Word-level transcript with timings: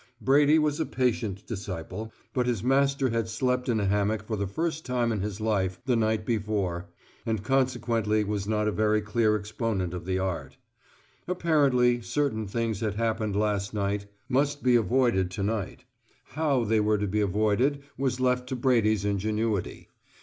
Brady 0.19 0.57
was 0.57 0.79
a 0.79 0.87
patient 0.87 1.45
disciple, 1.45 2.11
but 2.33 2.47
his 2.47 2.63
master 2.63 3.09
had 3.11 3.29
slept 3.29 3.69
in 3.69 3.79
a 3.79 3.85
hammock 3.85 4.23
for 4.23 4.35
the 4.35 4.47
first 4.47 4.83
time 4.83 5.11
in 5.11 5.21
his 5.21 5.39
life 5.39 5.79
the 5.85 5.95
night 5.95 6.25
before 6.25 6.87
and 7.23 7.43
consequently 7.43 8.23
was 8.23 8.47
not 8.47 8.67
a 8.67 8.71
very 8.71 8.99
clear 9.03 9.35
exponent 9.37 9.93
of 9.93 10.05
the 10.05 10.17
art. 10.17 10.57
Apparently 11.27 12.01
certain 12.01 12.47
things 12.47 12.79
that 12.79 12.95
happened 12.95 13.35
last 13.35 13.75
night 13.75 14.07
must 14.27 14.63
be 14.63 14.75
avoided 14.75 15.29
to 15.29 15.43
night; 15.43 15.85
how 16.29 16.63
they 16.63 16.79
were 16.79 16.97
to 16.97 17.05
be 17.05 17.21
avoided 17.21 17.83
was 17.95 18.19
left 18.19 18.49
to 18.49 18.55
Brady's 18.55 19.05
ingenuity. 19.05 19.87